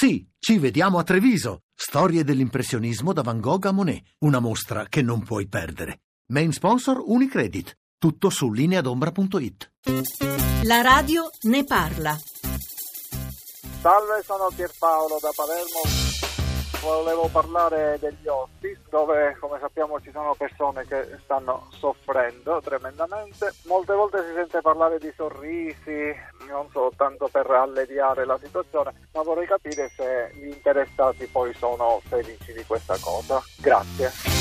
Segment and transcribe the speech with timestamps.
[0.00, 1.64] Sì, ci vediamo a Treviso.
[1.74, 4.02] Storie dell'impressionismo da Van Gogh a Monet.
[4.20, 6.04] Una mostra che non puoi perdere.
[6.32, 7.76] Main sponsor Unicredit.
[7.98, 9.70] Tutto su lineadombra.it.
[10.62, 12.18] La radio ne parla.
[13.82, 16.19] Salve, sono Pierpaolo da Palermo
[16.80, 23.52] volevo parlare degli hospice dove come sappiamo ci sono persone che stanno soffrendo tremendamente.
[23.64, 26.14] Molte volte si sente parlare di sorrisi,
[26.48, 32.52] non soltanto per alleviare la situazione, ma vorrei capire se gli interessati poi sono felici
[32.52, 33.42] di questa cosa.
[33.58, 34.39] Grazie.